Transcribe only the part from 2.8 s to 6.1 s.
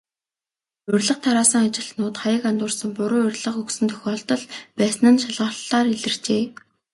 буруу урилга өгсөн тохиолдол байсан нь шалгалтаар